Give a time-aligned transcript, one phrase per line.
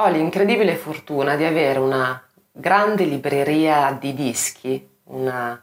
[0.00, 5.60] ho l'incredibile fortuna di avere una grande libreria di dischi, una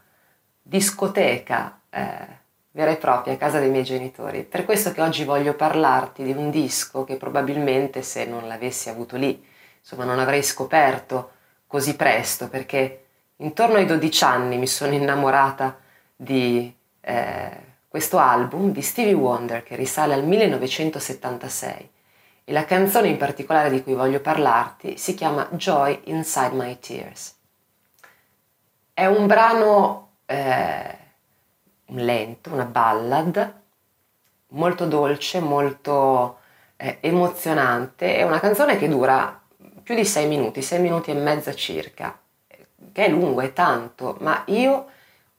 [0.61, 2.27] discoteca eh,
[2.71, 4.43] vera e propria a casa dei miei genitori.
[4.43, 9.15] Per questo che oggi voglio parlarti di un disco che probabilmente se non l'avessi avuto
[9.15, 9.41] lì,
[9.79, 11.31] insomma, non avrei scoperto
[11.65, 13.05] così presto, perché
[13.37, 15.77] intorno ai 12 anni mi sono innamorata
[16.13, 17.51] di eh,
[17.87, 21.93] questo album di Stevie Wonder che risale al 1976
[22.47, 27.35] e la canzone in particolare di cui voglio parlarti si chiama Joy Inside My Tears.
[28.93, 30.97] È un brano eh,
[31.85, 33.53] lento, una ballad,
[34.49, 36.37] molto dolce, molto
[36.77, 39.41] eh, emozionante, è una canzone che dura
[39.81, 42.17] più di sei minuti, sei minuti e mezza circa,
[42.91, 44.85] che è lungo, è tanto, ma io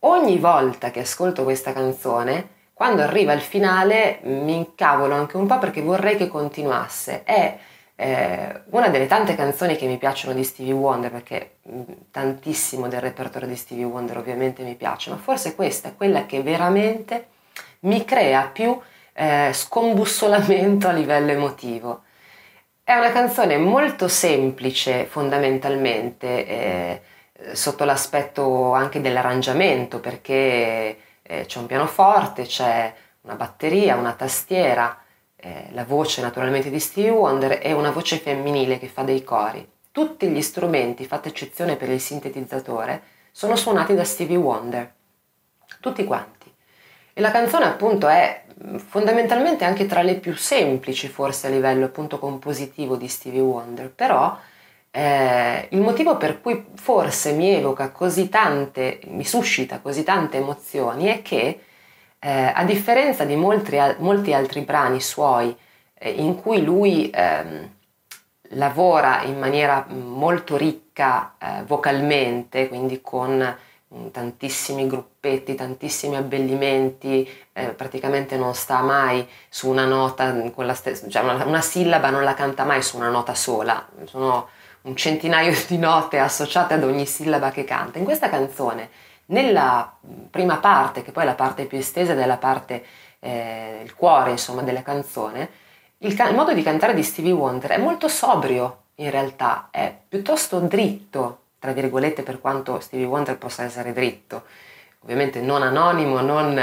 [0.01, 5.59] ogni volta che ascolto questa canzone quando arriva il finale mi incavolo anche un po'
[5.59, 7.25] perché vorrei che continuasse.
[7.25, 7.57] È
[7.95, 13.01] eh, una delle tante canzoni che mi piacciono di Stevie Wonder, perché mh, tantissimo del
[13.01, 17.29] repertorio di Stevie Wonder ovviamente mi piace, ma forse questa è quella che veramente
[17.80, 18.79] mi crea più
[19.15, 22.02] eh, scombussolamento a livello emotivo.
[22.85, 27.01] È una canzone molto semplice fondamentalmente, eh,
[27.52, 34.99] sotto l'aspetto anche dell'arrangiamento, perché eh, c'è un pianoforte, c'è una batteria, una tastiera,
[35.37, 39.69] eh, la voce naturalmente di Stevie Wonder e una voce femminile che fa dei cori.
[39.91, 44.93] Tutti gli strumenti, fatta eccezione per il sintetizzatore, sono suonati da Stevie Wonder,
[45.80, 46.52] tutti quanti.
[47.13, 51.87] E la canzone appunto è mm, fondamentalmente anche tra le più semplici forse a livello
[51.87, 54.38] appunto compositivo di Stevie Wonder, però
[54.99, 61.05] eh, il motivo per cui forse mi evoca così tante, mi suscita così tante emozioni
[61.05, 61.61] è che
[62.19, 65.55] eh, a differenza di molti, molti altri brani suoi
[65.93, 67.71] eh, in cui lui ehm,
[68.53, 73.54] lavora in maniera molto ricca eh, vocalmente, quindi con
[73.94, 80.72] mm, tantissimi gruppetti, tantissimi abbellimenti, eh, praticamente non sta mai su una nota, con la
[80.72, 84.49] stessa, cioè una, una, sillaba non la canta mai su una nota sola, sono
[84.86, 87.98] un centinaio di note associate ad ogni sillaba che canta.
[87.98, 88.88] In questa canzone,
[89.26, 89.92] nella
[90.30, 92.84] prima parte, che poi è la parte più estesa della parte,
[93.19, 95.50] eh, il cuore insomma della canzone,
[95.98, 99.92] il, can- il modo di cantare di Stevie Wonder è molto sobrio in realtà, è
[100.08, 104.44] piuttosto dritto, tra virgolette, per quanto Stevie Wonder possa essere dritto,
[105.00, 106.56] ovviamente non anonimo, non,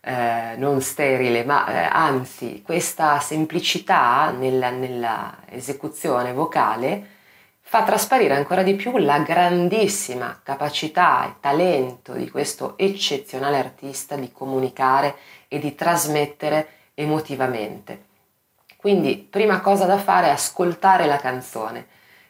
[0.00, 7.18] eh, non sterile, ma eh, anzi questa semplicità nella, nella esecuzione vocale
[7.70, 14.32] fa trasparire ancora di più la grandissima capacità e talento di questo eccezionale artista di
[14.32, 15.14] comunicare
[15.46, 18.06] e di trasmettere emotivamente.
[18.76, 21.86] Quindi, prima cosa da fare è ascoltare la canzone,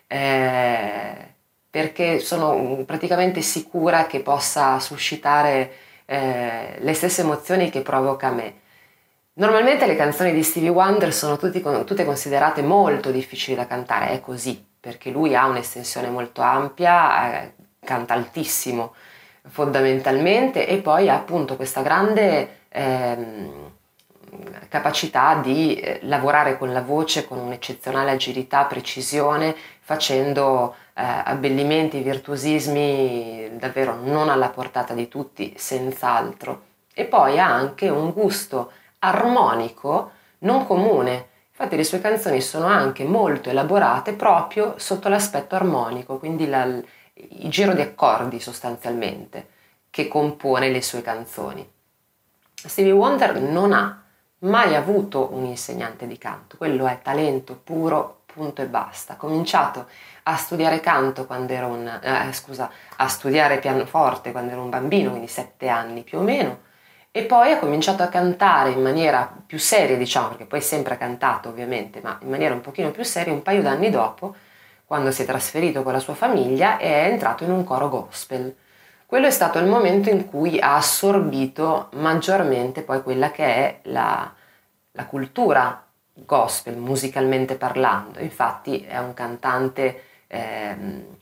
[0.08, 1.32] eh,
[1.70, 5.72] perché sono praticamente sicura che possa suscitare
[6.04, 8.60] eh, le stesse emozioni che provoca me.
[9.34, 14.20] Normalmente le canzoni di Stevie Wonder sono tutti, tutte considerate molto difficili da cantare, è
[14.20, 17.54] così, perché lui ha un'estensione molto ampia, eh,
[17.84, 18.94] canta altissimo
[19.48, 23.70] fondamentalmente e poi ha appunto questa grande ehm,
[24.68, 33.50] capacità di eh, lavorare con la voce con un'eccezionale agilità, precisione, facendo eh, abbellimenti, virtuosismi
[33.58, 36.62] davvero non alla portata di tutti, senz'altro.
[36.94, 41.28] E poi ha anche un gusto armonico non comune,
[41.60, 47.50] Infatti le sue canzoni sono anche molto elaborate proprio sotto l'aspetto armonico, quindi la, il
[47.50, 49.48] giro di accordi sostanzialmente
[49.90, 51.70] che compone le sue canzoni.
[52.54, 54.02] Stevie Wonder non ha
[54.38, 59.12] mai avuto un insegnante di canto, quello è talento puro, punto e basta.
[59.12, 59.86] Ha cominciato
[60.22, 65.10] a studiare canto quando ero un, eh, scusa, a studiare pianoforte quando ero un bambino,
[65.10, 66.60] quindi sette anni più o meno,
[67.10, 70.96] e poi ha cominciato a cantare in maniera più seria, diciamo, perché poi sempre ha
[70.96, 74.36] cantato ovviamente, ma in maniera un pochino più seria un paio d'anni dopo,
[74.84, 78.54] quando si è trasferito con la sua famiglia è entrato in un coro gospel.
[79.06, 84.32] Quello è stato il momento in cui ha assorbito maggiormente poi quella che è la,
[84.92, 88.20] la cultura gospel, musicalmente parlando.
[88.20, 90.02] Infatti è un cantante...
[90.28, 91.18] Eh,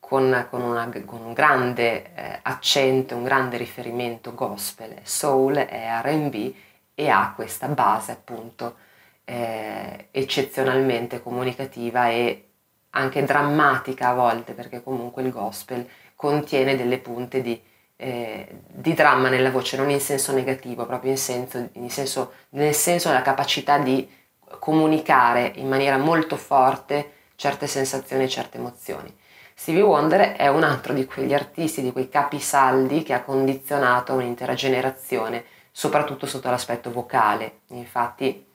[0.00, 6.54] con, con, una, con un grande eh, accento, un grande riferimento gospel, soul e RB
[7.00, 8.74] e ha questa base appunto
[9.22, 12.48] eh, eccezionalmente comunicativa e
[12.90, 17.62] anche drammatica a volte perché comunque il gospel contiene delle punte di,
[17.94, 22.74] eh, di dramma nella voce, non in senso negativo, proprio in senso, in senso, nel
[22.74, 24.10] senso della capacità di
[24.58, 29.16] comunicare in maniera molto forte certe sensazioni e certe emozioni.
[29.60, 34.54] Stevie Wonder è un altro di quegli artisti, di quei capisaldi che ha condizionato un'intera
[34.54, 37.62] generazione, soprattutto sotto l'aspetto vocale.
[37.70, 38.46] Infatti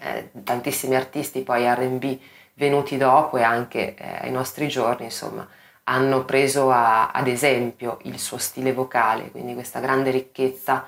[0.00, 2.18] eh, tantissimi artisti poi RB
[2.54, 5.48] venuti dopo e anche eh, ai nostri giorni, insomma,
[5.84, 10.84] hanno preso a, ad esempio il suo stile vocale, quindi questa grande ricchezza,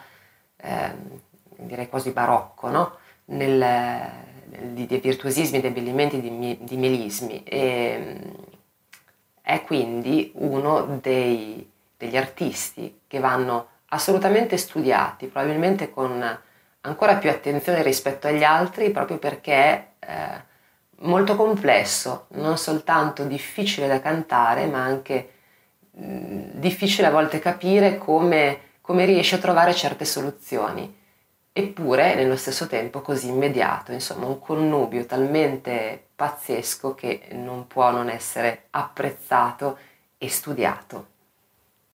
[0.57, 0.93] eh,
[1.57, 2.99] direi quasi barocco, no?
[3.25, 4.07] Nel,
[4.75, 7.43] di, di virtuosismi, di abbellimenti, di, di melismi.
[7.43, 8.49] E,
[9.51, 16.39] è quindi uno dei, degli artisti che vanno assolutamente studiati, probabilmente con
[16.83, 20.45] ancora più attenzione rispetto agli altri, proprio perché è eh,
[20.99, 25.31] molto complesso, non soltanto difficile da cantare, ma anche
[25.91, 30.99] mh, difficile a volte capire come, come riesce a trovare certe soluzioni
[31.53, 38.09] eppure nello stesso tempo così immediato, insomma un connubio talmente pazzesco che non può non
[38.09, 39.79] essere apprezzato
[40.19, 41.09] e studiato.